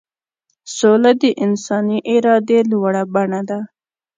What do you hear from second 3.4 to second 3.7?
ده.